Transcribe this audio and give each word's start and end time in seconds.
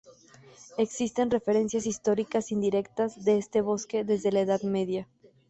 Existen 0.79 1.29
referencias 1.29 1.85
históricas 1.85 2.51
indirectas 2.51 3.23
de 3.23 3.37
este 3.37 3.61
bosque 3.61 4.03
desde 4.03 4.31
la 4.31 4.39
Edad 4.39 4.63
Media. 4.63 5.07